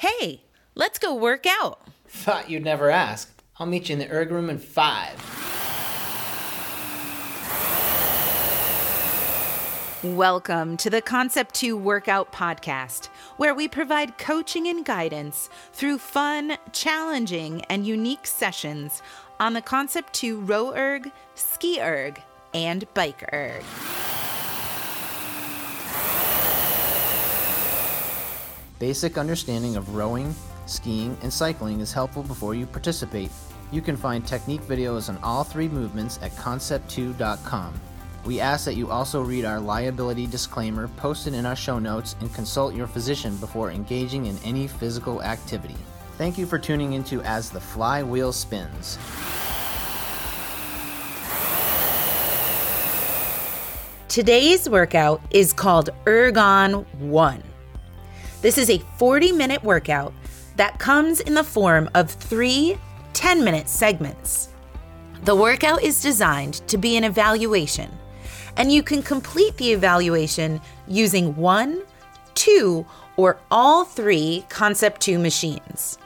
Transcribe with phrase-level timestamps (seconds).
[0.00, 0.44] Hey,
[0.76, 1.80] let's go work out.
[2.06, 3.42] Thought you'd never ask.
[3.58, 5.18] I'll meet you in the erg room in five.
[10.04, 13.06] Welcome to the Concept 2 Workout Podcast,
[13.38, 19.02] where we provide coaching and guidance through fun, challenging, and unique sessions
[19.40, 22.22] on the Concept 2 row erg, ski erg,
[22.54, 23.64] and bike erg.
[28.78, 30.34] Basic understanding of rowing,
[30.66, 33.30] skiing, and cycling is helpful before you participate.
[33.72, 37.74] You can find technique videos on all three movements at concept2.com.
[38.24, 42.32] We ask that you also read our liability disclaimer posted in our show notes and
[42.32, 45.76] consult your physician before engaging in any physical activity.
[46.16, 48.98] Thank you for tuning into As the Flywheel Spins.
[54.08, 57.42] Today's workout is called Ergon 1.
[58.40, 60.12] This is a 40 minute workout
[60.56, 62.78] that comes in the form of three
[63.12, 64.50] 10 minute segments.
[65.24, 67.90] The workout is designed to be an evaluation,
[68.56, 71.82] and you can complete the evaluation using one,
[72.34, 75.98] two, or all three Concept 2 machines.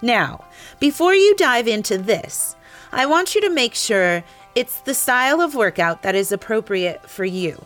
[0.00, 0.46] Now,
[0.80, 2.56] before you dive into this,
[2.90, 7.26] I want you to make sure it's the style of workout that is appropriate for
[7.26, 7.62] you.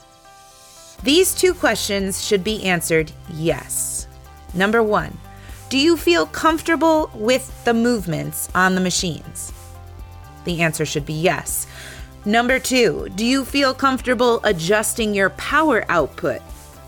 [1.03, 4.07] These two questions should be answered yes.
[4.55, 5.19] Number one,
[5.69, 9.53] do you feel comfortable with the movements on the machines?
[10.45, 11.67] The answer should be yes.
[12.25, 16.41] Number two, do you feel comfortable adjusting your power output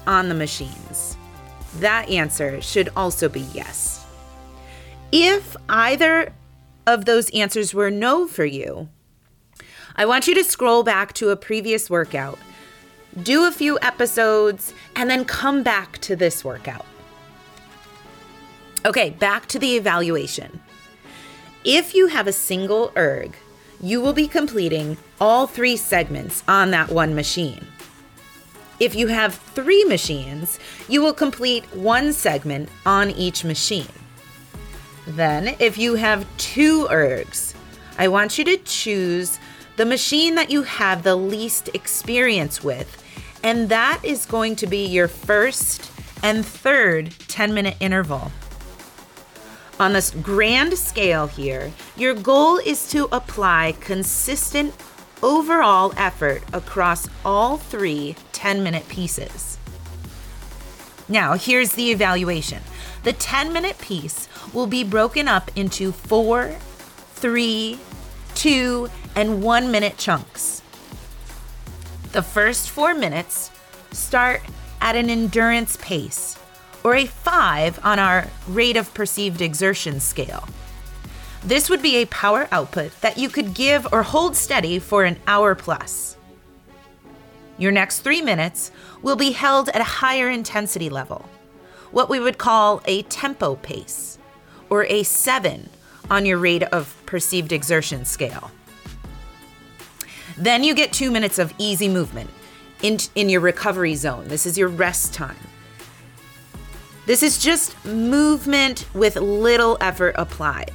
[0.07, 1.17] on the machines?
[1.81, 4.07] That answer should also be yes.
[5.11, 6.33] If either
[6.87, 8.89] of those answers were no for you,
[9.97, 12.39] I want you to scroll back to a previous workout,
[13.23, 16.87] do a few episodes, and then come back to this workout.
[18.85, 20.61] Okay, back to the evaluation.
[21.65, 23.37] If you have a single erg,
[23.81, 27.67] you will be completing all three segments on that one machine.
[28.81, 30.59] If you have three machines,
[30.89, 33.89] you will complete one segment on each machine.
[35.07, 37.55] Then, if you have two ergs,
[37.99, 39.39] I want you to choose
[39.77, 43.04] the machine that you have the least experience with,
[43.45, 48.33] and that is going to be your first and third 10 minute interval.
[49.79, 54.75] On this grand scale here, your goal is to apply consistent
[55.23, 59.59] overall effort across all three 10 minute pieces.
[61.07, 62.63] Now, here's the evaluation.
[63.03, 66.57] The 10 minute piece will be broken up into four,
[67.13, 67.79] three,
[68.35, 70.63] two, and one minute chunks.
[72.15, 73.51] The first four minutes
[73.91, 74.41] start
[74.81, 76.39] at an endurance pace
[76.85, 80.47] or a five on our rate of perceived exertion scale.
[81.43, 85.19] This would be a power output that you could give or hold steady for an
[85.27, 86.17] hour plus.
[87.59, 88.71] Your next three minutes
[89.03, 91.29] will be held at a higher intensity level,
[91.91, 94.19] what we would call a tempo pace,
[94.71, 95.69] or a seven
[96.09, 98.53] on your rate of perceived exertion scale.
[100.37, 102.31] Then you get two minutes of easy movement
[102.83, 104.29] in, in your recovery zone.
[104.29, 105.37] This is your rest time.
[107.07, 110.73] This is just movement with little effort applied.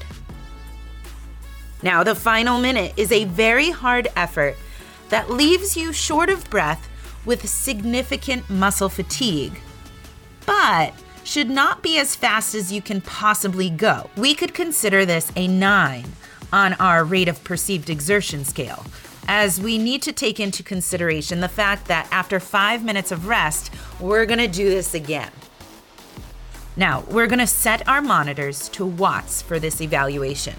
[1.81, 4.56] Now, the final minute is a very hard effort
[5.09, 6.88] that leaves you short of breath
[7.26, 9.59] with significant muscle fatigue,
[10.46, 10.94] but
[11.24, 14.09] should not be as fast as you can possibly go.
[14.18, 16.06] We could consider this a 9
[16.52, 18.86] on our rate of perceived exertion scale,
[19.29, 23.72] as we need to take into consideration the fact that after five minutes of rest,
[24.00, 25.29] we're gonna do this again.
[26.75, 30.56] Now, we're gonna set our monitors to watts for this evaluation.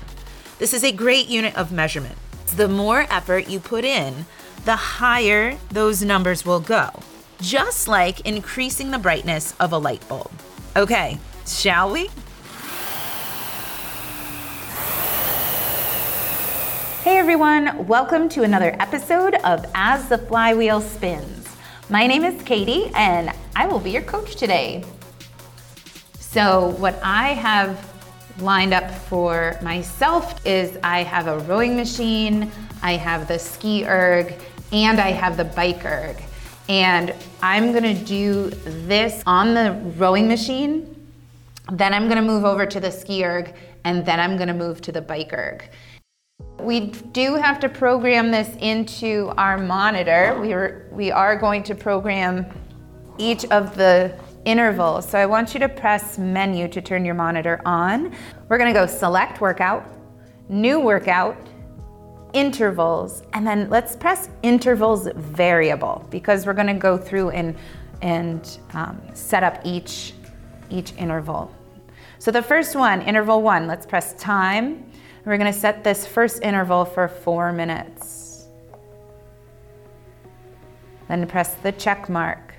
[0.61, 2.17] This is a great unit of measurement.
[2.55, 4.25] The more effort you put in,
[4.65, 6.91] the higher those numbers will go,
[7.41, 10.31] just like increasing the brightness of a light bulb.
[10.77, 12.09] Okay, shall we?
[17.03, 21.49] Hey everyone, welcome to another episode of As the Flywheel Spins.
[21.89, 24.85] My name is Katie and I will be your coach today.
[26.19, 27.91] So, what I have
[28.39, 32.53] lined up for myself is I have a rowing machine,
[32.83, 34.35] I have the ski erg,
[34.71, 36.23] and I have the bike erg.
[36.69, 40.95] And I'm gonna do this on the rowing machine,
[41.73, 43.55] then I'm gonna move over to the ski erg,
[43.85, 45.65] and then I'm gonna move to the bike erg.
[46.59, 50.39] We do have to program this into our monitor.
[50.41, 52.47] We are, we are going to program
[53.19, 54.15] each of the
[54.45, 55.09] intervals.
[55.09, 58.15] So I want you to press menu to turn your monitor on.
[58.49, 59.87] We're gonna go select workout,
[60.49, 61.37] new workout,
[62.33, 67.57] intervals, and then let's press intervals variable because we're gonna go through and,
[68.03, 70.15] and um, set up each,
[70.71, 71.55] each interval.
[72.19, 74.90] So the first one, interval one, let's press time.
[75.25, 78.49] We're gonna set this first interval for four minutes.
[81.09, 82.55] Then press the check mark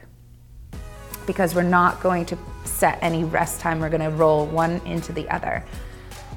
[1.25, 3.79] because we're not going to set any rest time.
[3.79, 5.65] We're gonna roll one into the other.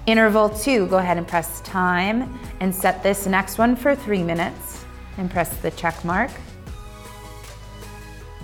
[0.06, 4.84] Interval two, go ahead and press time and set this next one for three minutes
[5.18, 6.30] and press the check mark.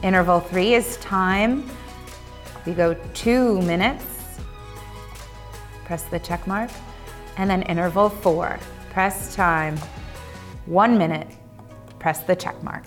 [0.03, 1.69] Interval three is time.
[2.67, 4.05] We go two minutes,
[5.85, 6.71] press the check mark.
[7.37, 8.59] And then interval four,
[8.91, 9.77] press time,
[10.67, 11.29] one minute,
[11.99, 12.85] press the check mark.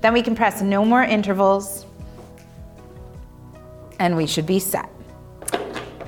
[0.00, 1.86] Then we can press no more intervals
[3.98, 4.90] and we should be set.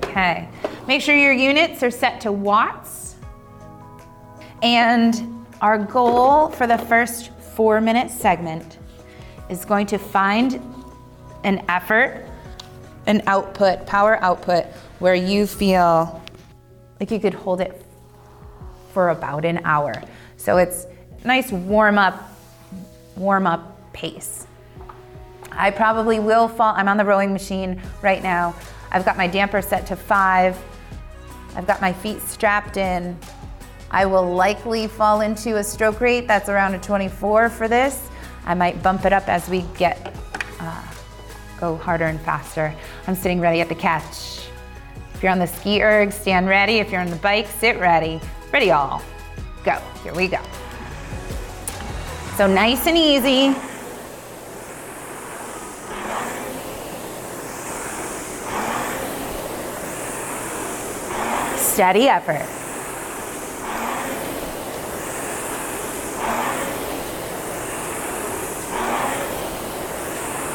[0.04, 0.48] Okay.
[0.86, 3.16] Make sure your units are set to watts.
[4.62, 8.78] And our goal for the first four minute segment
[9.48, 10.62] is going to find
[11.44, 12.26] an effort,
[13.06, 14.64] an output, power output,
[14.98, 16.22] where you feel
[17.00, 17.82] like you could hold it
[18.92, 19.94] for about an hour.
[20.36, 20.86] So it's
[21.24, 22.32] nice warm up,
[23.16, 24.46] warm up pace.
[25.52, 28.54] I probably will fall, I'm on the rowing machine right now.
[28.90, 30.56] I've got my damper set to five.
[31.54, 33.18] I've got my feet strapped in.
[33.90, 38.08] I will likely fall into a stroke rate that's around a 24 for this.
[38.44, 40.14] I might bump it up as we get,
[40.60, 40.82] uh,
[41.58, 42.74] go harder and faster.
[43.06, 44.47] I'm sitting ready at the catch.
[45.18, 46.74] If you're on the ski erg, stand ready.
[46.74, 48.20] If you're on the bike, sit ready.
[48.52, 49.02] Ready all.
[49.64, 49.76] Go.
[50.04, 50.38] Here we go.
[52.36, 53.52] So nice and easy.
[61.56, 62.46] steady effort.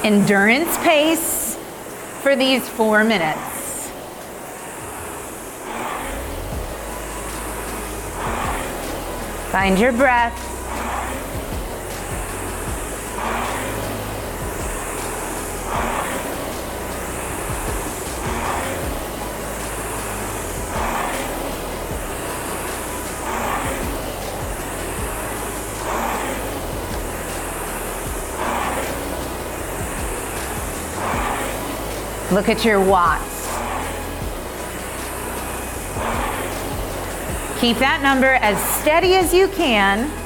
[0.05, 1.57] Endurance pace
[2.21, 3.62] for these four minutes.
[9.53, 10.33] Find your breath.
[32.31, 33.42] Look at your watts.
[37.63, 40.22] Keep that number as steady as you can.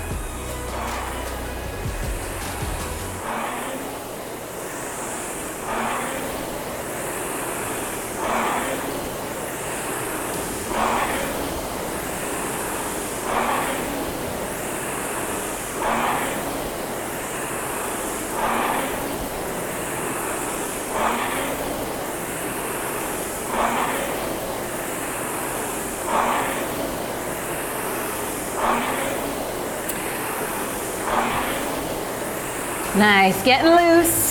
[32.98, 34.27] Nice, getting loose.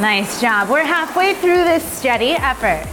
[0.00, 0.70] Nice job.
[0.70, 2.89] We're halfway through this steady effort.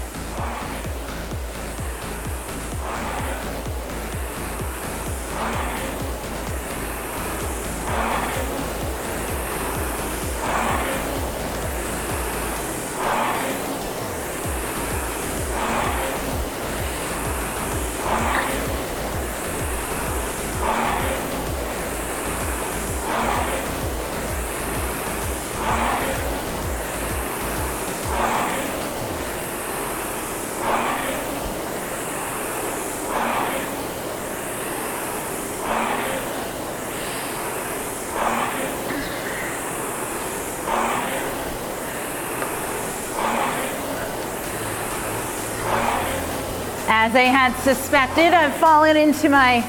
[47.07, 49.65] As I had suspected, I've fallen into my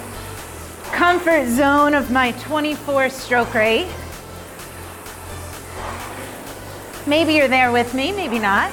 [0.91, 3.87] comfort zone of my 24 stroke rate.
[7.07, 8.73] Maybe you're there with me, maybe not.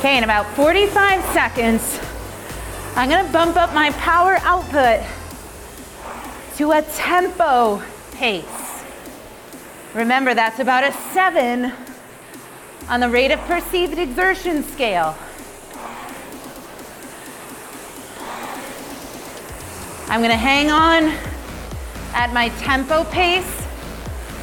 [0.00, 2.00] Okay, in about 45 seconds,
[2.96, 5.00] I'm gonna bump up my power output
[6.56, 7.82] to a tempo
[8.12, 8.84] pace.
[9.94, 11.72] Remember, that's about a seven
[12.88, 15.16] on the rate of perceived exertion scale.
[20.06, 21.04] I'm gonna hang on
[22.14, 23.66] at my tempo pace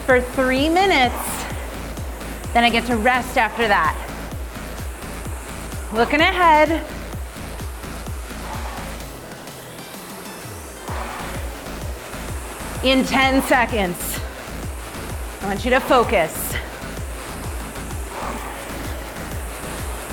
[0.05, 1.15] for three minutes.
[2.53, 3.95] Then I get to rest after that.
[5.93, 6.85] Looking ahead.
[12.83, 14.19] In 10 seconds.
[15.41, 16.55] I want you to focus.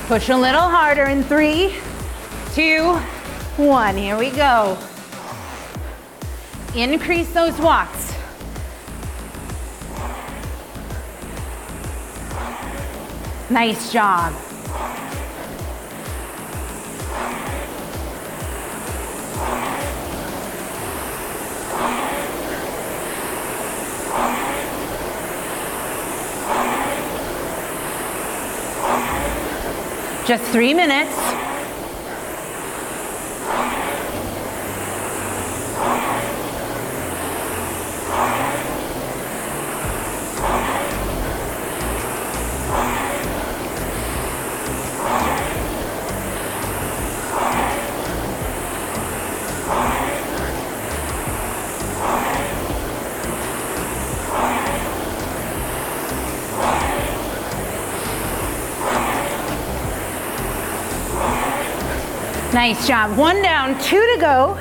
[0.07, 1.75] Push a little harder in three,
[2.55, 2.95] two,
[3.57, 3.97] one.
[3.97, 4.77] Here we go.
[6.75, 8.15] Increase those watts.
[13.49, 14.35] Nice job.
[30.29, 31.48] Just three minutes.
[62.59, 63.17] Nice job.
[63.17, 64.59] One down, two to go.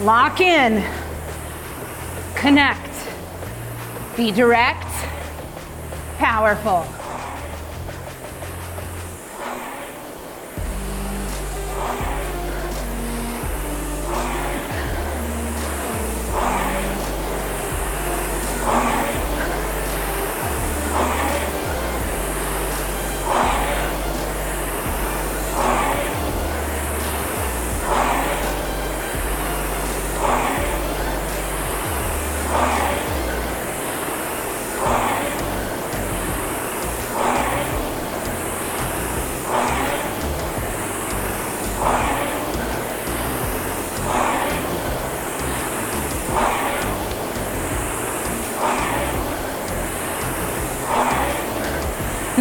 [0.00, 0.82] Lock in.
[2.34, 2.90] Connect.
[4.16, 4.92] Be direct.
[6.18, 6.93] Powerful.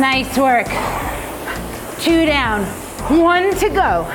[0.04, 0.68] Nice work.
[2.02, 2.66] Two down,
[3.24, 4.06] one to go.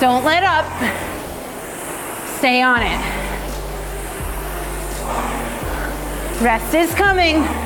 [0.00, 0.66] Don't let up.
[2.38, 2.98] Stay on it.
[6.42, 7.57] Rest is coming.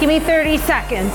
[0.00, 1.12] Give me 30 seconds.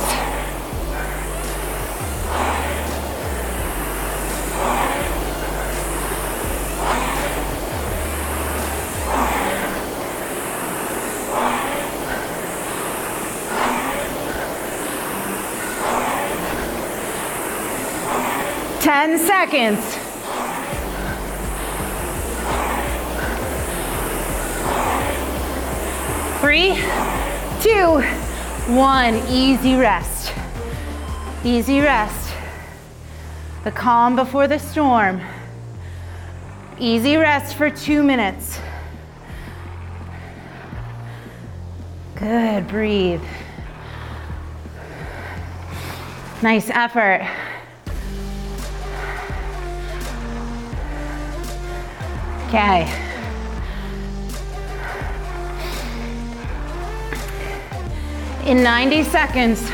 [18.83, 19.94] Ten seconds.
[28.85, 29.15] One.
[29.29, 30.31] Easy rest.
[31.43, 32.35] Easy rest.
[33.63, 35.21] The calm before the storm.
[36.77, 38.59] Easy rest for two minutes.
[42.13, 43.23] Good, breathe.
[46.43, 47.27] Nice effort.
[52.49, 53.14] Okay.
[58.45, 59.71] In 90 seconds,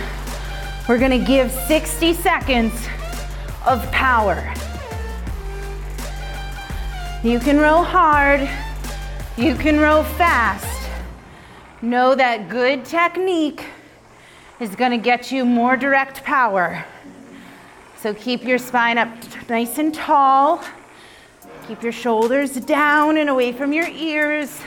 [0.87, 2.73] we're gonna give 60 seconds
[3.65, 4.41] of power.
[7.21, 8.49] You can row hard,
[9.35, 10.89] you can row fast.
[11.81, 13.65] Know that good technique
[14.61, 16.85] is gonna get you more direct power.
[17.97, 19.09] So keep your spine up
[19.49, 20.63] nice and tall.
[21.67, 24.61] Keep your shoulders down and away from your ears.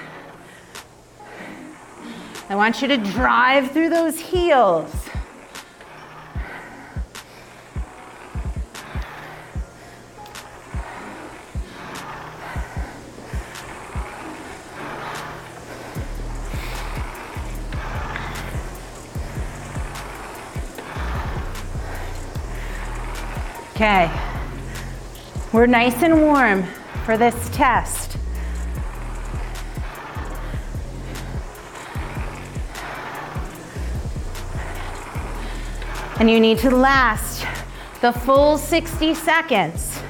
[2.47, 4.93] I want you to drive through those heels.
[23.75, 24.11] Okay,
[25.53, 26.65] we're nice and warm
[27.05, 28.19] for this test.
[36.21, 37.47] And you need to last
[38.01, 40.01] the full 60 seconds.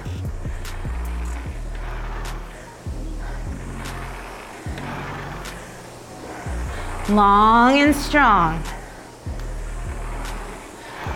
[7.08, 8.62] Long and strong.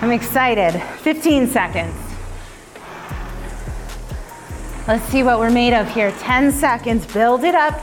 [0.01, 0.81] I'm excited.
[1.01, 1.95] 15 seconds.
[4.87, 6.13] Let's see what we're made of here.
[6.13, 7.79] 10 seconds, build it up.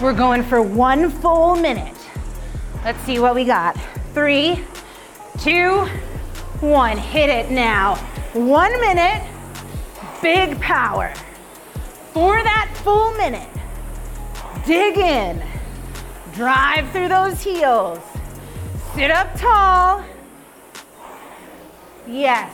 [0.00, 1.96] We're going for one full minute.
[2.84, 3.76] Let's see what we got.
[4.12, 4.64] Three,
[5.44, 5.84] two,
[6.60, 6.96] one.
[6.96, 7.96] Hit it now.
[8.32, 9.22] One minute,
[10.22, 11.12] big power.
[12.14, 13.50] For that full minute,
[14.66, 15.44] dig in,
[16.32, 17.98] drive through those heels,
[18.94, 20.02] sit up tall.
[22.06, 22.50] Yes.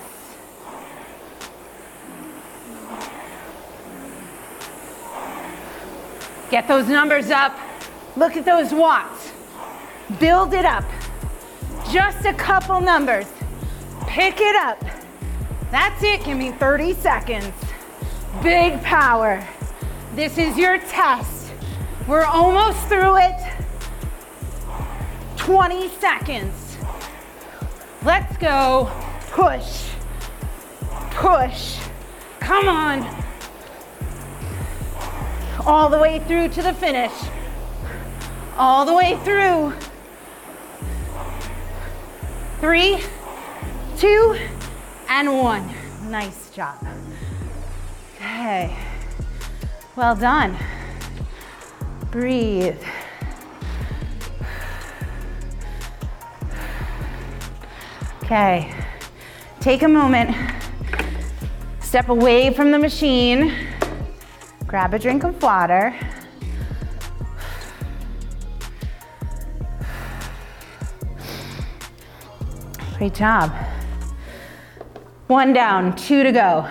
[6.50, 7.56] Get those numbers up.
[8.16, 9.30] Look at those watts.
[10.18, 10.84] Build it up.
[11.92, 13.26] Just a couple numbers.
[14.06, 14.80] Pick it up.
[15.72, 16.24] That's it.
[16.24, 17.52] Give me 30 seconds.
[18.44, 19.44] Big power.
[20.14, 21.52] This is your test.
[22.06, 23.34] We're almost through it.
[25.36, 26.76] 20 seconds.
[28.04, 28.88] Let's go.
[29.30, 29.88] Push.
[31.10, 31.78] Push.
[32.38, 33.24] Come on.
[35.66, 37.12] All the way through to the finish.
[38.56, 39.74] All the way through.
[42.60, 43.02] Three,
[43.96, 44.38] two,
[45.08, 45.74] and one.
[46.10, 46.76] Nice job.
[48.16, 48.76] Okay.
[49.96, 50.58] Well done.
[52.10, 52.76] Breathe.
[58.24, 58.74] Okay.
[59.60, 60.36] Take a moment.
[61.80, 63.54] Step away from the machine.
[64.66, 65.96] Grab a drink of water.
[73.00, 73.50] Great job.
[75.26, 76.68] One down, two to go.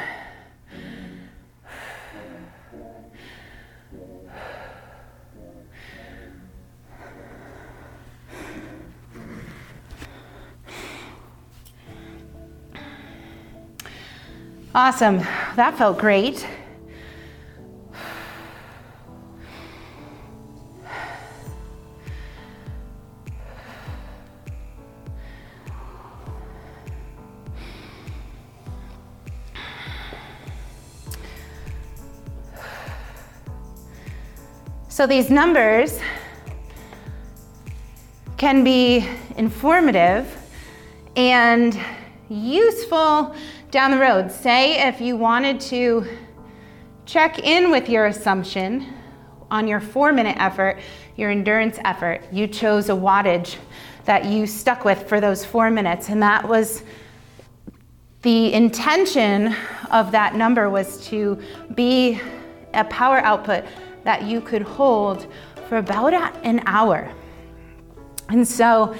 [14.76, 15.18] Awesome.
[15.56, 16.46] That felt great.
[35.00, 35.98] So these numbers
[38.36, 39.08] can be
[39.38, 40.28] informative
[41.16, 41.80] and
[42.28, 43.34] useful
[43.72, 44.30] down the road.
[44.30, 46.06] Say if you wanted to
[47.06, 48.94] check in with your assumption
[49.50, 50.82] on your four minute effort,
[51.16, 53.56] your endurance effort, you chose a wattage
[54.04, 56.84] that you stuck with for those four minutes, and that was
[58.24, 59.56] the intention
[59.92, 61.42] of that number was to
[61.74, 62.20] be
[62.74, 63.64] a power output
[64.10, 65.28] that you could hold
[65.68, 67.14] for about an hour.
[68.30, 68.96] And so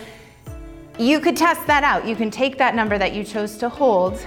[1.00, 2.06] you could test that out.
[2.06, 4.20] You can take that number that you chose to hold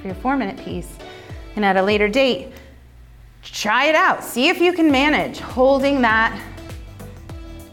[0.00, 0.96] for your four minute piece
[1.56, 2.52] and at a later date,
[3.42, 4.24] try it out.
[4.24, 6.40] See if you can manage holding that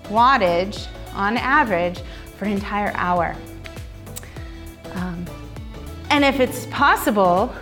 [0.08, 2.01] wattage on average
[2.36, 3.34] for an entire hour.
[4.91, 5.25] Um,
[6.10, 7.55] and if it's possible,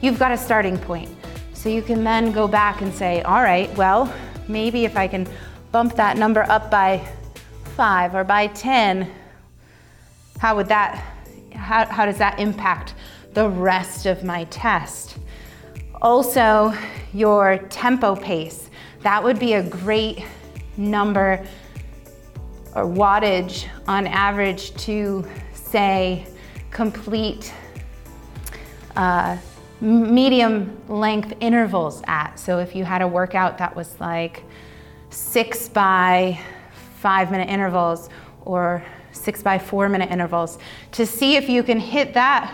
[0.00, 1.17] you've got a starting point.
[1.58, 4.14] So you can then go back and say, all right, well,
[4.46, 5.26] maybe if I can
[5.72, 7.04] bump that number up by
[7.74, 9.10] five or by 10,
[10.38, 11.04] how would that,
[11.52, 12.94] how, how does that impact
[13.34, 15.18] the rest of my test?
[16.00, 16.72] Also,
[17.12, 18.70] your tempo pace.
[19.02, 20.24] That would be a great
[20.76, 21.44] number
[22.76, 26.24] or wattage on average to say
[26.70, 27.52] complete
[28.94, 29.36] uh,
[29.80, 32.38] medium length intervals at.
[32.38, 34.42] So if you had a workout that was like
[35.10, 36.40] six by
[36.96, 38.10] five minute intervals
[38.44, 40.58] or six by four minute intervals,
[40.92, 42.52] to see if you can hit that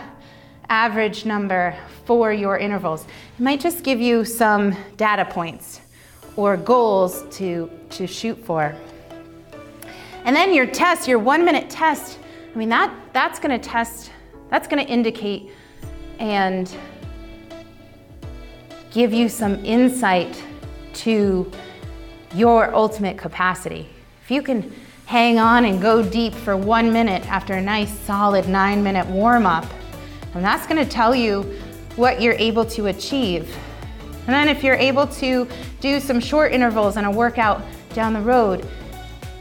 [0.69, 3.03] average number for your intervals.
[3.03, 5.81] It might just give you some data points
[6.35, 8.75] or goals to, to shoot for.
[10.23, 12.19] And then your test, your one minute test,
[12.53, 14.11] I mean, that, that's gonna test,
[14.49, 15.51] that's gonna indicate
[16.19, 16.73] and
[18.95, 20.41] give you some insight
[20.93, 21.51] to
[22.33, 23.89] your ultimate capacity.
[24.23, 24.73] If you can
[25.05, 29.45] hang on and go deep for one minute after a nice solid nine minute warm
[29.45, 29.65] up,
[30.33, 31.43] And that's gonna tell you
[31.97, 33.53] what you're able to achieve.
[34.27, 35.47] And then if you're able to
[35.79, 37.61] do some short intervals and a workout
[37.93, 38.65] down the road,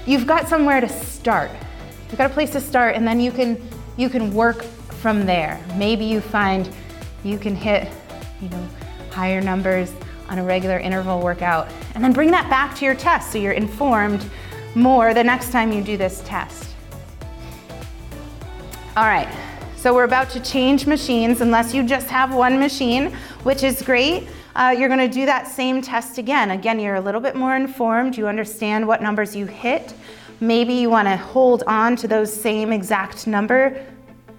[0.07, 1.51] you've got somewhere to start.
[2.09, 3.57] You've got a place to start and then you can
[3.97, 4.63] you can work
[5.03, 5.61] from there.
[5.77, 6.69] Maybe you find
[7.23, 7.89] you can hit,
[8.41, 8.69] you know,
[9.15, 9.93] higher numbers
[10.29, 13.53] on a regular interval workout and then bring that back to your test so you're
[13.53, 14.29] informed
[14.75, 16.71] more the next time you do this test.
[18.97, 19.29] All right,
[19.77, 23.13] so we're about to change machines unless you just have one machine,
[23.45, 24.27] which is great.
[24.57, 26.53] Uh, you're gonna do that same test again.
[26.53, 29.95] Again, you're a little bit more informed, you understand what numbers you hit.
[30.41, 33.85] Maybe you wanna hold on to those same exact number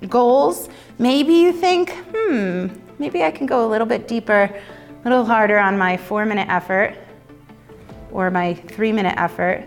[0.09, 0.69] goals.
[0.99, 2.67] Maybe you think, hmm,
[2.99, 6.47] maybe I can go a little bit deeper, a little harder on my four minute
[6.49, 6.95] effort
[8.11, 9.65] or my three minute effort.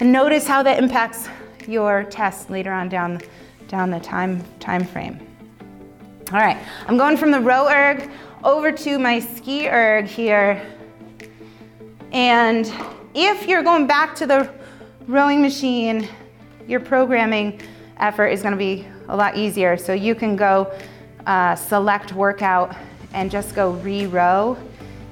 [0.00, 1.28] And notice how that impacts
[1.66, 3.20] your test later on down,
[3.68, 5.18] down the time, time frame.
[6.32, 8.10] All right, I'm going from the row erg
[8.44, 10.60] over to my ski erg here.
[12.12, 12.72] And
[13.14, 14.52] if you're going back to the
[15.06, 16.08] rowing machine,
[16.66, 17.60] your programming
[17.98, 19.76] effort is gonna be a lot easier.
[19.76, 20.72] So you can go
[21.26, 22.74] uh, select workout
[23.12, 24.56] and just go re-row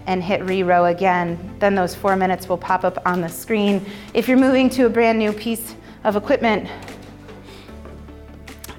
[0.07, 1.57] and hit re-row again.
[1.59, 3.85] Then those four minutes will pop up on the screen.
[4.13, 5.75] If you're moving to a brand new piece
[6.05, 6.69] of equipment,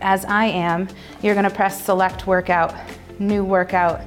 [0.01, 0.87] as I am,
[1.21, 2.75] you're gonna press select workout,
[3.17, 4.01] new workout,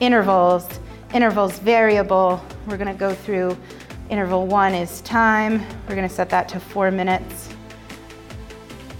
[0.00, 0.68] intervals,
[1.14, 2.44] intervals variable.
[2.66, 3.56] We're gonna go through
[4.10, 5.64] interval one is time.
[5.88, 7.48] We're gonna set that to four minutes.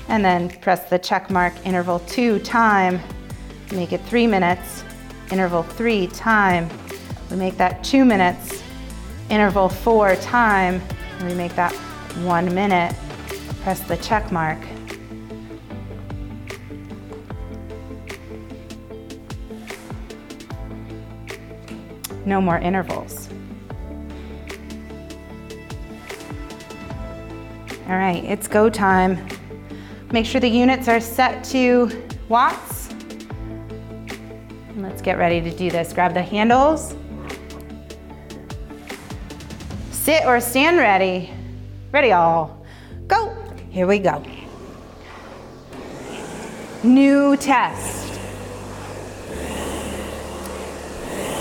[0.08, 3.00] And then press the check mark, interval two, time.
[3.72, 4.84] Make it three minutes.
[5.30, 6.68] Interval three, time.
[7.30, 8.62] We make that two minutes.
[9.28, 10.80] Interval four, time.
[11.22, 11.72] We make that
[12.22, 12.94] one minute.
[13.62, 14.58] Press the check mark.
[22.24, 23.28] No more intervals.
[27.88, 29.26] All right, it's go time.
[30.12, 31.90] Make sure the units are set to
[32.28, 32.75] watts.
[34.76, 35.94] Let's get ready to do this.
[35.94, 36.94] Grab the handles.
[39.90, 41.32] Sit or stand ready.
[41.92, 42.62] Ready all.
[43.06, 43.34] Go.
[43.70, 44.22] Here we go.
[46.84, 48.20] New test.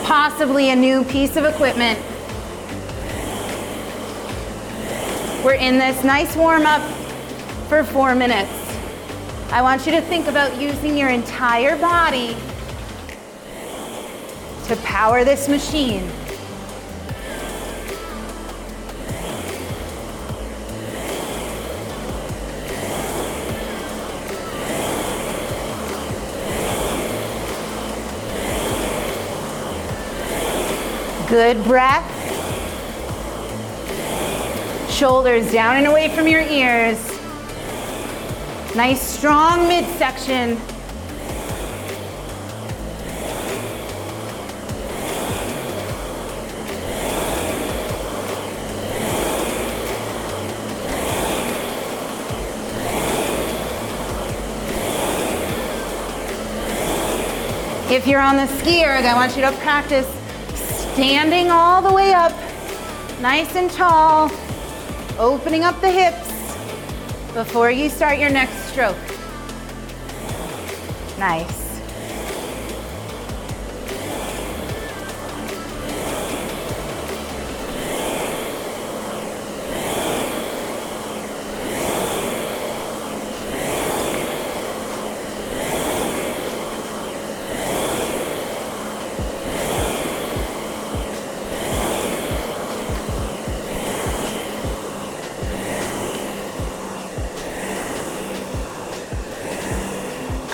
[0.05, 1.99] Possibly a new piece of equipment.
[5.43, 6.81] We're in this nice warm up
[7.67, 8.51] for four minutes.
[9.51, 12.37] I want you to think about using your entire body
[14.67, 16.09] to power this machine.
[31.29, 32.11] Good breath.
[34.91, 36.97] Shoulders down and away from your ears.
[38.75, 40.57] Nice strong midsection.
[57.95, 60.05] If you're on the ski erg, I want you to practice
[60.53, 62.33] standing all the way up,
[63.21, 64.29] nice and tall,
[65.17, 66.29] opening up the hips
[67.33, 68.97] before you start your next stroke.
[71.17, 71.64] Nice.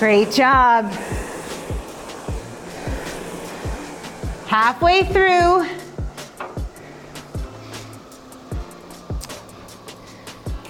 [0.02, 0.86] Great job.
[4.48, 5.68] Halfway through.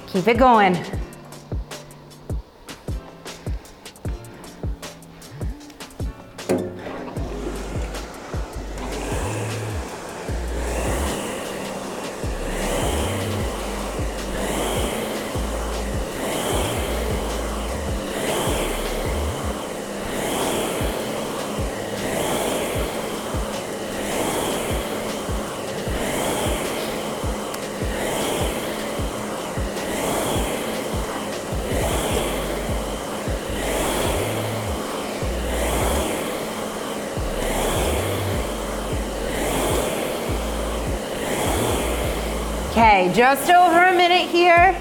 [0.08, 1.01] Keep it going.
[43.14, 44.74] Just over a minute here.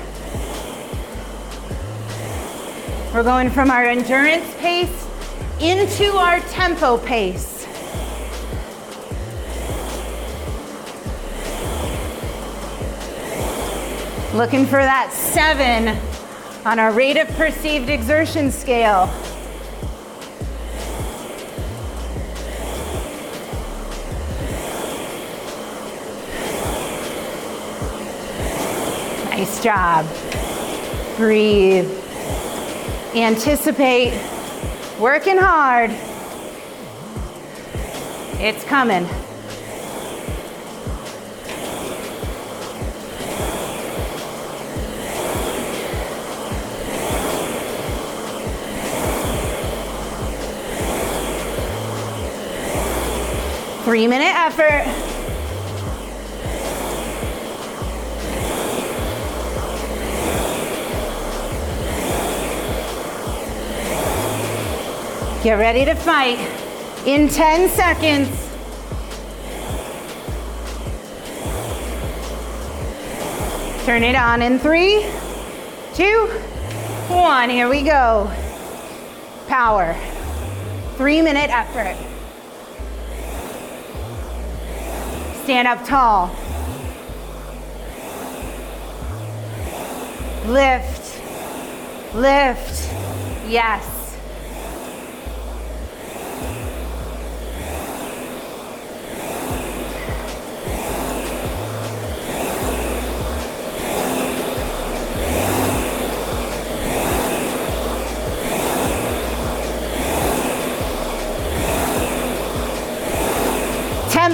[3.12, 5.08] We're going from our endurance pace
[5.58, 7.66] into our tempo pace.
[14.32, 15.98] Looking for that seven
[16.64, 19.12] on our rate of perceived exertion scale.
[29.40, 30.06] Nice job.
[31.16, 31.90] Breathe.
[33.14, 34.12] Anticipate.
[35.00, 35.92] Working hard.
[38.38, 39.06] It's coming.
[53.86, 55.09] Three minute effort.
[65.42, 66.38] Get ready to fight
[67.06, 68.28] in 10 seconds.
[73.86, 75.06] Turn it on in three,
[75.94, 76.26] two,
[77.08, 77.48] one.
[77.48, 78.30] Here we go.
[79.48, 79.96] Power.
[80.96, 81.96] Three minute effort.
[85.44, 86.26] Stand up tall.
[90.46, 91.18] Lift.
[92.14, 92.92] Lift.
[93.48, 93.99] Yes.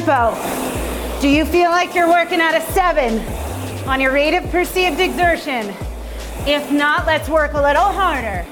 [0.06, 1.20] Tempo.
[1.20, 3.18] Do you feel like you're working at a seven
[3.88, 5.74] on your rate of perceived exertion?
[6.46, 8.46] If not, let's work a little harder.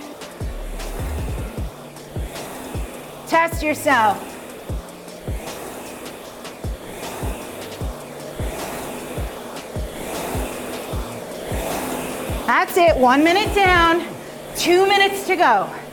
[3.28, 4.18] Test yourself.
[12.46, 14.04] That's it, one minute down,
[14.56, 15.83] two minutes to go.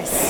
[0.00, 0.27] 10.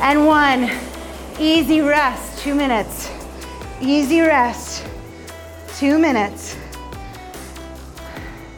[0.00, 0.70] And one.
[1.38, 3.10] Easy rest, two minutes.
[3.80, 4.84] Easy rest,
[5.76, 6.56] two minutes.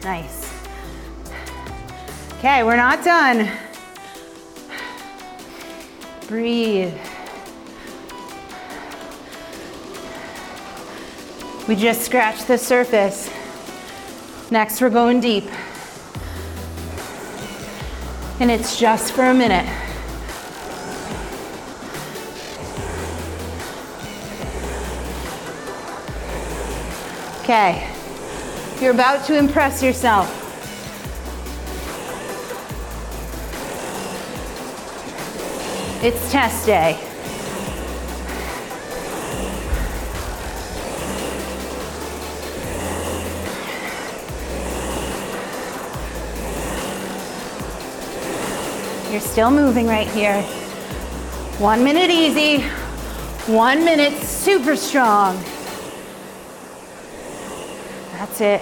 [0.03, 0.51] Nice.
[2.39, 3.49] Okay, we're not done.
[6.27, 6.93] Breathe.
[11.67, 13.29] We just scratched the surface.
[14.49, 15.45] Next, we're going deep
[18.41, 19.90] and it's just for a minute.
[27.51, 27.85] Okay.
[28.79, 30.25] You're about to impress yourself.
[36.01, 36.97] It's test day.
[49.11, 50.41] You're still moving right here.
[51.59, 52.61] One minute easy,
[53.51, 55.43] one minute super strong.
[58.41, 58.59] It.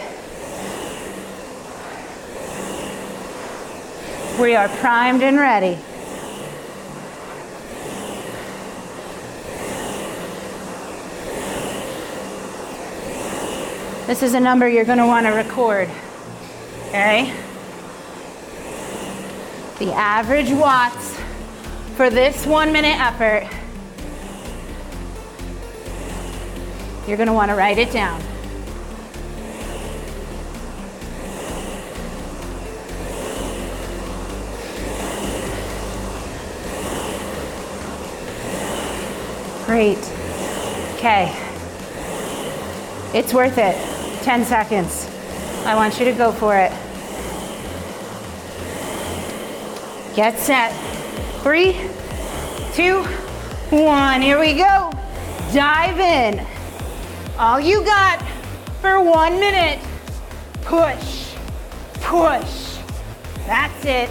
[4.37, 5.77] We are primed and ready.
[14.05, 15.89] This is a number you're going to want to record.
[16.89, 17.33] Okay?
[19.77, 21.17] The average watts
[21.95, 23.47] for this one minute effort.
[27.07, 28.21] You're going to want to write it down.
[39.69, 39.99] Great.
[40.95, 41.31] Okay.
[43.13, 43.75] It's worth it.
[44.23, 45.07] 10 seconds.
[45.63, 46.71] I want you to go for it.
[50.15, 50.71] Get set.
[51.43, 51.73] Three,
[52.73, 53.03] two,
[53.69, 54.23] one.
[54.23, 54.91] Here we go.
[55.53, 56.43] Dive in.
[57.37, 58.19] All you got
[58.81, 59.79] for one minute.
[60.63, 61.35] Push,
[62.01, 62.79] push.
[63.45, 64.09] That's it.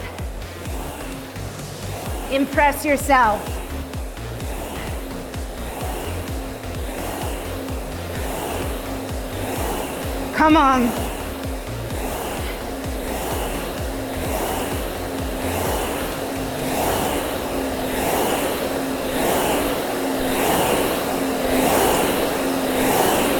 [2.31, 3.58] Impress yourself.
[10.39, 10.83] Come on.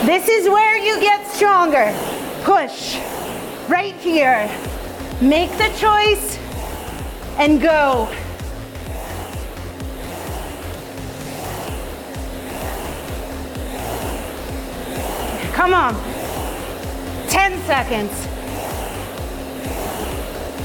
[0.05, 1.97] This is where you get stronger.
[2.43, 2.97] Push
[3.69, 4.51] right here.
[5.21, 6.37] Make the choice
[7.39, 8.09] and go.
[15.53, 16.08] Come on.
[17.69, 18.27] 10 seconds.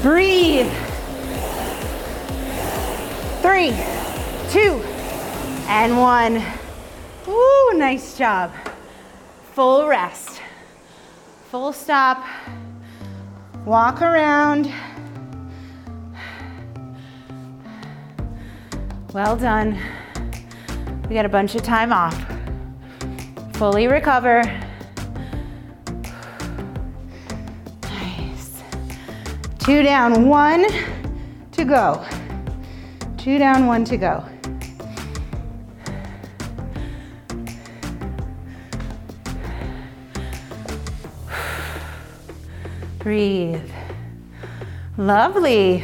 [0.02, 0.72] Breathe.
[3.42, 3.76] Three,
[4.50, 4.82] two,
[5.68, 6.42] and one.
[7.26, 8.52] Woo, nice job.
[9.52, 10.40] Full rest.
[11.50, 12.24] Full stop.
[13.66, 14.72] Walk around.
[19.12, 19.78] Well done.
[21.10, 22.16] We got a bunch of time off.
[23.52, 24.63] Fully recover.
[29.64, 30.66] Two down, one
[31.52, 32.04] to go.
[33.16, 34.22] Two down, one to go.
[42.98, 43.70] Breathe.
[44.98, 45.82] Lovely.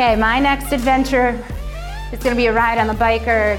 [0.00, 1.36] Okay, my next adventure
[2.12, 3.58] is gonna be a ride on the bike erg.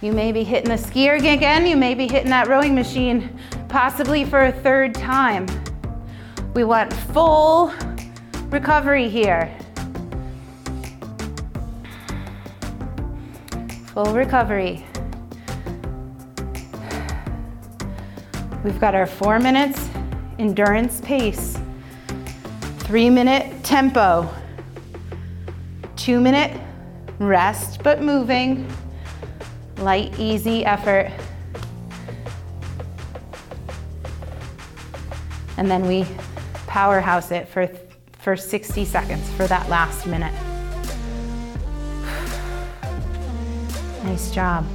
[0.00, 3.38] You may be hitting the ski erg again, you may be hitting that rowing machine,
[3.68, 5.46] possibly for a third time.
[6.54, 7.74] We want full
[8.48, 9.54] recovery here.
[13.88, 14.82] Full recovery.
[18.64, 19.90] We've got our four minutes
[20.38, 21.58] endurance pace
[22.92, 24.28] three minute tempo,
[25.96, 26.60] two minute
[27.18, 28.70] rest but moving,
[29.78, 31.10] light, easy effort.
[35.56, 36.06] And then we
[36.66, 37.70] powerhouse it for,
[38.18, 40.34] for 60 seconds for that last minute.
[44.04, 44.66] Nice job.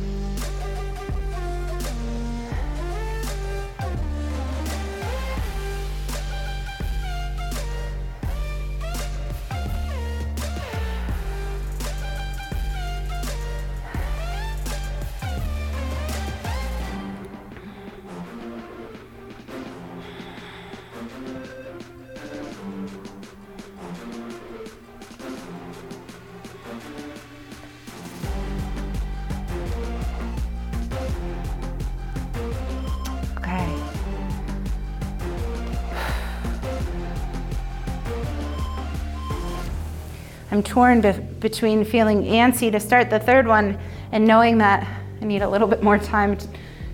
[40.78, 43.76] Torn be- between feeling antsy to start the third one
[44.12, 44.88] and knowing that
[45.20, 46.48] I need a little bit more time t-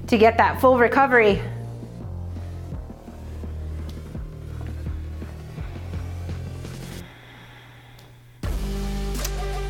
[0.08, 1.42] to get that full recovery.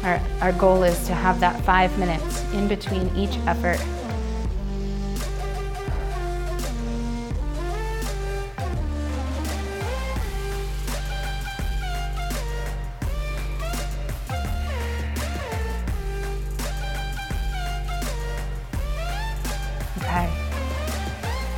[0.04, 3.80] Our, our goal is to have that five minutes in between each effort.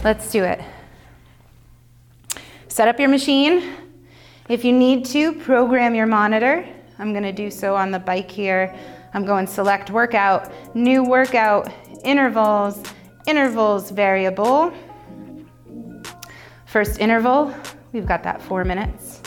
[0.05, 0.61] Let's do it.
[2.67, 3.73] Set up your machine.
[4.47, 6.63] If you need to, program your monitor.
[6.99, 8.73] I'm gonna do so on the bike here.
[9.15, 12.83] I'm going select workout, new workout, intervals,
[13.25, 14.71] intervals variable.
[16.67, 17.51] First interval,
[17.91, 19.23] we've got that four minutes.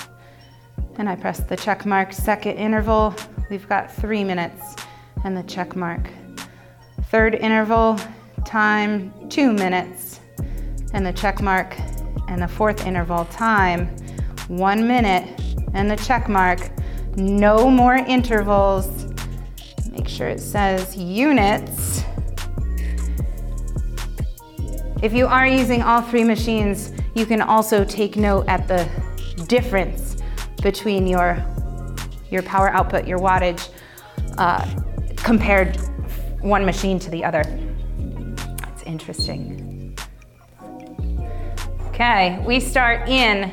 [0.94, 2.12] And I press the check mark.
[2.12, 3.16] Second interval,
[3.50, 4.76] we've got three minutes
[5.24, 6.08] and the check mark.
[7.10, 7.98] Third interval,
[8.44, 10.07] time two minutes
[10.92, 11.76] and the check mark.
[12.28, 13.96] And the fourth interval, time
[14.48, 15.40] one minute
[15.74, 16.70] and the check mark.
[17.16, 19.06] No more intervals.
[19.90, 22.04] Make sure it says units.
[25.02, 28.88] If you are using all three machines, you can also take note at the
[29.46, 30.16] difference
[30.62, 31.44] between your,
[32.30, 33.70] your power output, your wattage,
[34.38, 34.68] uh,
[35.16, 35.76] compared
[36.40, 37.42] one machine to the other.
[38.68, 39.57] It's interesting.
[42.00, 43.50] Okay, we start in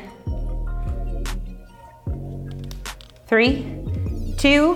[3.26, 3.66] three,
[4.38, 4.74] two,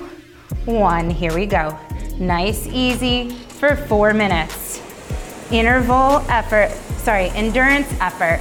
[0.64, 1.08] one.
[1.08, 1.78] Here we go.
[2.18, 4.82] Nice, easy for four minutes.
[5.52, 8.40] Interval effort, sorry, endurance effort.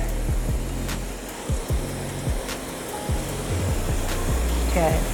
[4.74, 5.09] Good.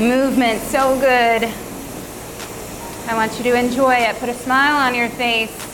[0.00, 1.44] Movement, so good.
[3.06, 4.16] I want you to enjoy it.
[4.16, 5.69] Put a smile on your face.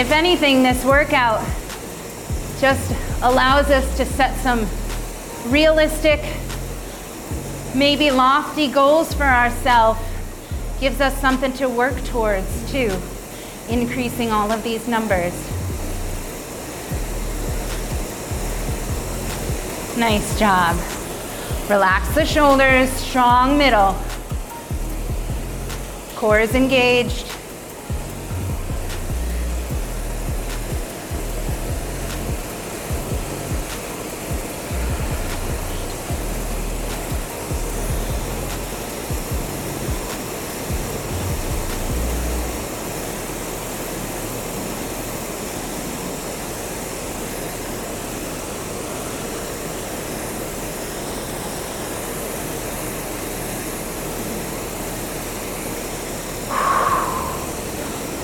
[0.00, 1.46] If anything, this workout
[2.58, 2.90] just
[3.20, 4.66] allows us to set some
[5.52, 6.20] realistic,
[7.74, 10.00] maybe lofty goals for ourselves.
[10.80, 12.90] Gives us something to work towards, too,
[13.68, 15.34] increasing all of these numbers.
[19.98, 20.76] Nice job.
[21.68, 23.94] Relax the shoulders, strong middle.
[26.16, 27.29] Core is engaged.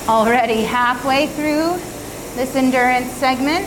[0.08, 1.80] Already halfway through
[2.36, 3.66] this endurance segment.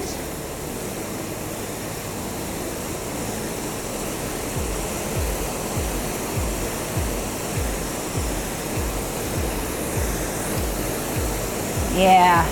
[11.93, 12.47] Yeah.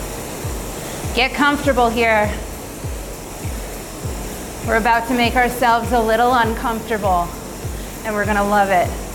[1.16, 2.30] Get comfortable here.
[4.68, 7.30] We're about to make ourselves a little uncomfortable,
[8.04, 9.07] and we're going to love it.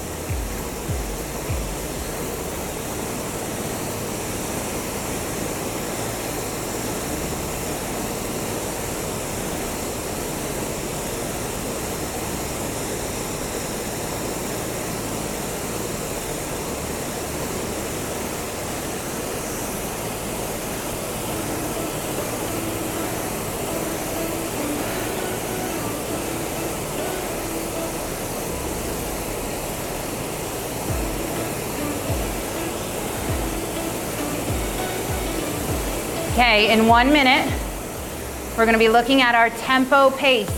[36.71, 37.53] In one minute,
[38.57, 40.49] we're gonna be looking at our tempo pace.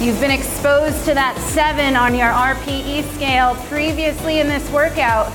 [0.00, 5.32] You've been exposed to that seven on your RPE scale previously in this workout.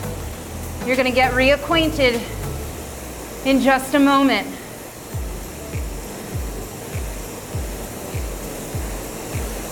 [0.86, 2.22] You're gonna get reacquainted
[3.46, 4.57] in just a moment.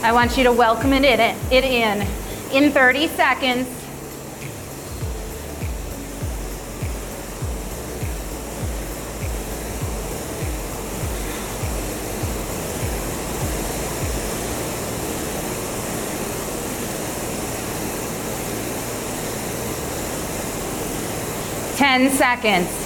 [0.05, 1.19] I want you to welcome it in,
[1.51, 2.07] it in
[2.53, 3.67] in 30 seconds.
[21.79, 22.84] Ten seconds.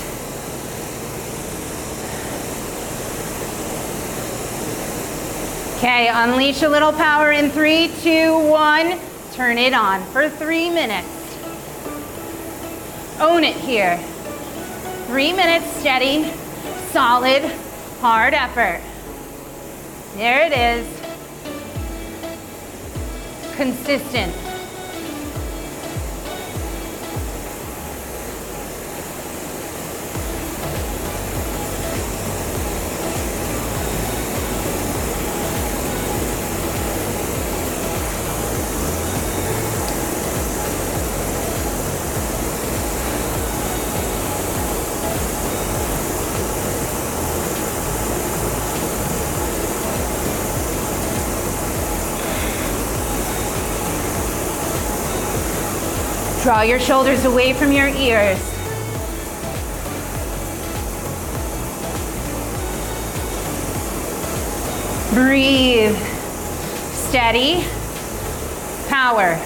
[5.79, 8.99] Okay, unleash a little power in three, two, one.
[9.31, 11.07] Turn it on for three minutes.
[13.21, 13.97] Own it here.
[15.07, 16.33] Three minutes steady,
[16.91, 17.45] solid,
[18.01, 18.81] hard effort.
[20.17, 20.85] There it is.
[23.55, 24.48] Consistent.
[56.49, 58.39] Draw your shoulders away from your ears.
[65.13, 65.95] Breathe.
[66.91, 67.63] Steady.
[68.87, 69.39] Power.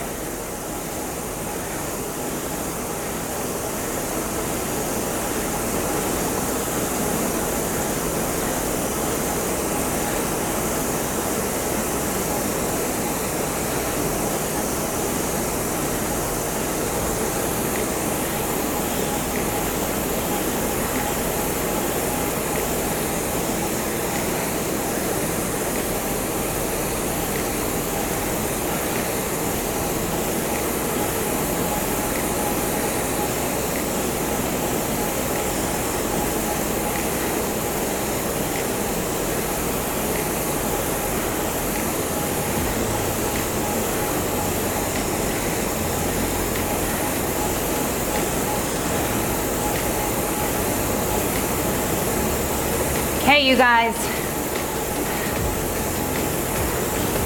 [53.54, 53.96] You guys.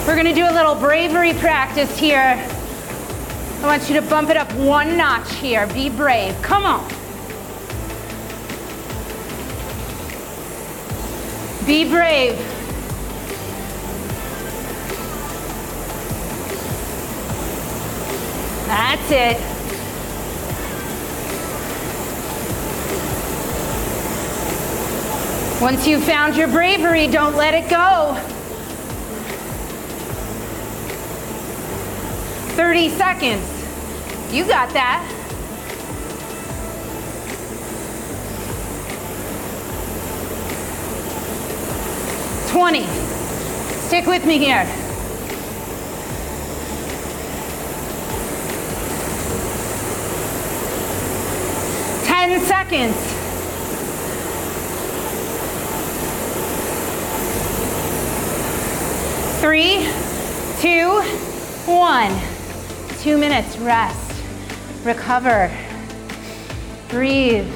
[0.06, 2.36] We're gonna do a little bravery practice here.
[3.62, 5.68] I want you to bump it up one notch here.
[5.68, 6.36] Be brave.
[6.42, 6.86] Come on.
[11.66, 12.38] Be brave.
[18.68, 19.57] That's it.
[25.60, 28.14] Once you've found your bravery, don't let it go.
[32.56, 33.44] 30 seconds.
[34.32, 35.04] You got that.
[42.50, 42.86] Twenty.
[43.88, 44.66] Stick with me here.
[52.06, 53.17] Ten seconds.
[59.48, 59.88] Three,
[60.60, 61.02] two,
[61.72, 62.12] one.
[63.00, 64.12] Two minutes, rest,
[64.84, 65.50] recover,
[66.90, 67.50] breathe,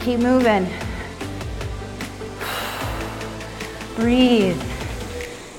[0.00, 0.68] keep moving.
[3.94, 4.60] Breathe.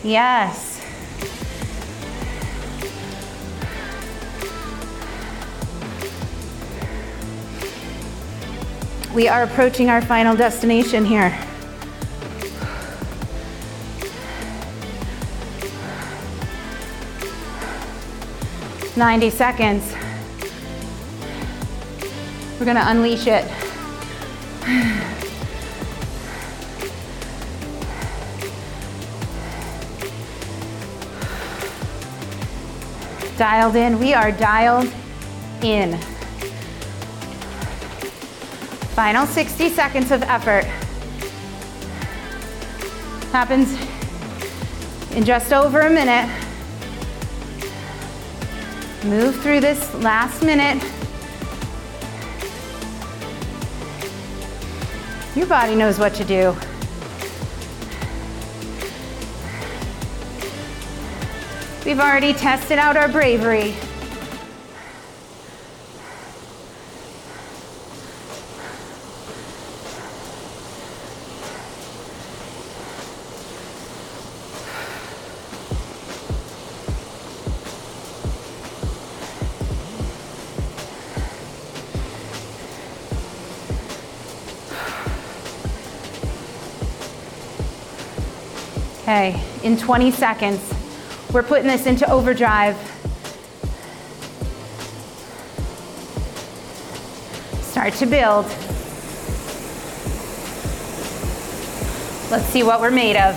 [0.04, 0.84] Yes.
[9.16, 11.49] We are approaching our final destination here.
[19.00, 19.95] 90 seconds.
[22.60, 23.45] We're gonna unleash it.
[33.38, 34.91] Dialed in, we are dialed
[35.62, 35.97] in.
[38.95, 40.66] Final 60 seconds of effort.
[43.32, 43.80] Happens
[45.16, 46.49] in just over a minute.
[49.10, 50.84] Move through this last minute.
[55.36, 56.55] Your body knows what to do.
[61.84, 63.74] We've already tested out our bravery.
[89.10, 90.62] Okay, in 20 seconds,
[91.34, 92.76] we're putting this into overdrive.
[97.64, 98.45] Start to build.
[102.30, 103.36] Let's see what we're made of.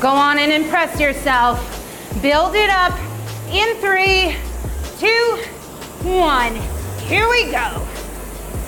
[0.00, 1.58] Go on and impress yourself.
[2.22, 2.96] Build it up
[3.50, 4.36] in three,
[5.00, 5.42] two,
[6.08, 6.54] one.
[7.08, 7.84] Here we go.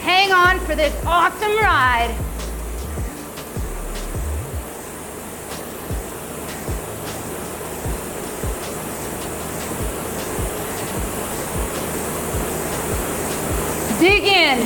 [0.01, 2.32] Hang on for this awesome ride.
[14.03, 14.59] Dig in.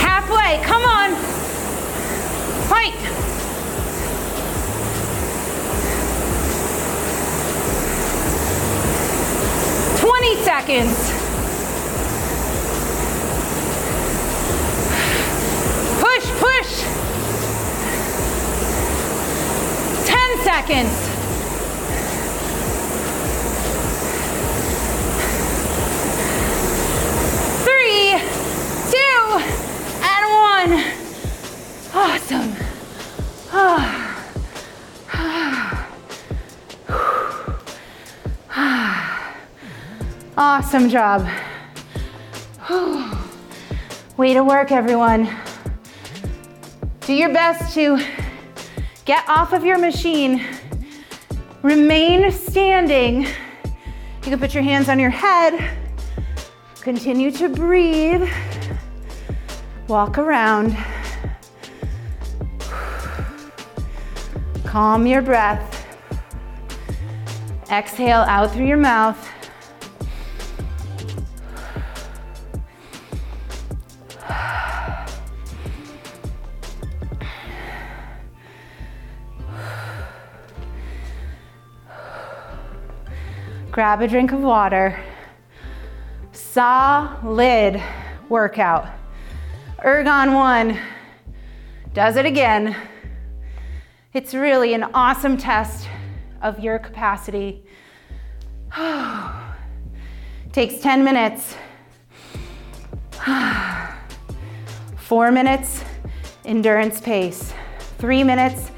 [0.00, 1.14] Halfway, come on.
[2.70, 2.96] Fight.
[10.00, 11.12] Twenty seconds.
[16.00, 16.84] Push, push.
[20.06, 20.90] 10 seconds.
[27.62, 28.18] Three,
[28.90, 29.22] two,
[30.02, 30.72] and one.
[31.94, 32.50] Awesome.
[40.38, 41.26] Awesome job.
[44.18, 45.34] Way to work, everyone.
[47.00, 47.98] Do your best to
[49.06, 50.44] get off of your machine.
[51.66, 53.22] Remain standing.
[53.24, 53.28] You
[54.22, 55.76] can put your hands on your head.
[56.80, 58.28] Continue to breathe.
[59.88, 60.76] Walk around.
[64.64, 65.84] Calm your breath.
[67.68, 69.25] Exhale out through your mouth.
[83.86, 85.00] Grab a drink of water.
[86.32, 87.80] Solid
[88.28, 88.88] workout.
[89.78, 90.76] Ergon one
[91.94, 92.74] does it again.
[94.12, 95.88] It's really an awesome test
[96.42, 97.62] of your capacity.
[100.52, 101.54] Takes 10 minutes.
[104.96, 105.84] Four minutes,
[106.44, 107.52] endurance pace.
[107.98, 108.72] Three minutes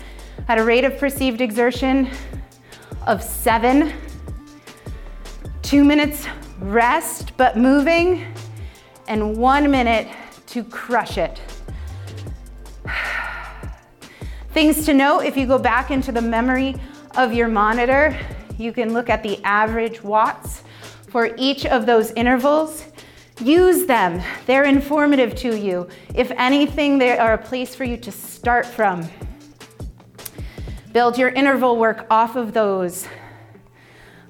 [0.49, 2.11] at a rate of perceived exertion
[3.07, 3.95] of seven
[5.69, 6.27] two minutes
[6.61, 8.25] rest but moving,
[9.07, 10.09] and one minute
[10.47, 11.43] to crush it.
[14.53, 16.75] Things to note if you go back into the memory
[17.19, 18.19] of your monitor,
[18.57, 20.63] you can look at the average watts
[21.09, 22.87] for each of those intervals.
[23.45, 25.87] Use them, they're informative to you.
[26.15, 29.07] If anything, they are a place for you to start from.
[30.95, 33.07] Build your interval work off of those.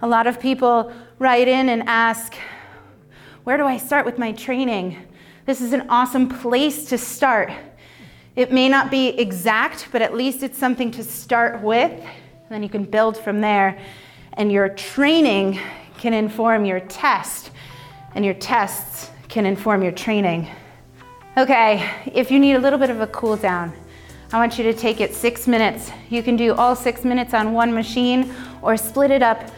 [0.03, 2.35] A lot of people write in and ask,
[3.45, 4.97] Where do I start with my training?
[5.47, 7.51] This is an awesome place to start.
[8.37, 11.91] It may not be exact, but at least it's something to start with.
[11.91, 13.81] And then you can build from there.
[14.35, 15.59] And your training
[15.97, 17.51] can inform your test,
[18.14, 20.49] and your tests can inform your training.
[21.37, 23.73] Okay, if you need a little bit of a cool down,
[24.33, 25.91] I want you to take it six minutes.
[26.11, 29.51] You can do all six minutes on one machine or split it up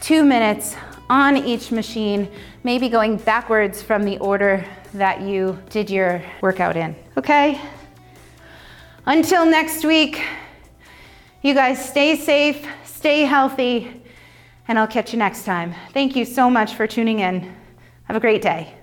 [0.00, 0.76] two minutes
[1.10, 2.30] on each machine,
[2.64, 6.94] maybe going backwards from the order that you did your workout in.
[7.16, 7.60] Okay?
[9.06, 10.22] Until next week,
[11.42, 14.02] you guys stay safe, stay healthy,
[14.66, 15.74] and I'll catch you next time.
[15.92, 17.54] Thank you so much for tuning in.
[18.04, 18.77] Have a great day.